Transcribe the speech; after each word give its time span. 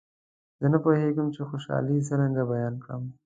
زه 0.59 0.65
نه 0.73 0.79
پوهېږم 0.83 1.27
چې 1.35 1.41
خوشالي 1.49 1.97
څرنګه 2.07 2.43
بیان 2.51 2.75
کړم. 2.83 3.03